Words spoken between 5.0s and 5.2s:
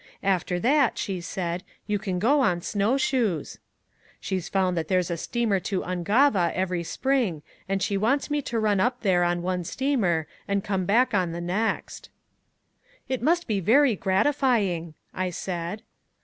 a